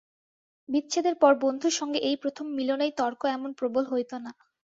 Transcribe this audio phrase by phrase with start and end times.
[0.69, 4.31] বিচ্ছেদের পর বন্ধুর সঙ্গে এই প্রথম মিলনেই তর্ক এমন প্রবল হইত না।